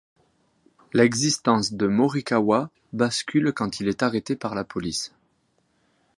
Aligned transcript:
L'existence 0.93 1.73
de 1.73 1.85
Morikawa 1.85 2.71
bascule 2.91 3.53
quand 3.53 3.79
il 3.81 3.87
est 3.87 4.01
arrêté 4.01 4.35
par 4.35 4.55
la 4.55 4.63
police. 4.63 5.13